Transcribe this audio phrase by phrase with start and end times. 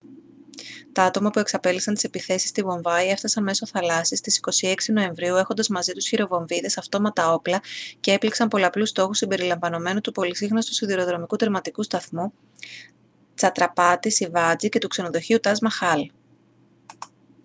[0.91, 5.67] τα άτομα που εξαπέλυσαν τις επιθέσεις στη βομβάη έφτασαν μέσω θαλάσσης στις 26 νοεμβρίου έχοντας
[5.67, 7.61] μαζί τους χειροβομβίδες αυτόματα όπλα
[7.99, 12.33] και έπληξαν πολλαπλούς στόχους συμπεριλαμβανομένου του πολυσύχναστου σιδηροδρομικού τερματικού σταθμού
[13.35, 16.09] τσατραπάτι σιβάτζι και του ξενοδοχείου ταζ μαχάλ